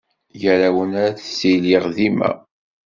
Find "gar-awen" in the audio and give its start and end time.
0.41-0.91